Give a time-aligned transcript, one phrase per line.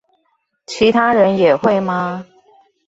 [0.65, 2.25] 其他人也會嗎？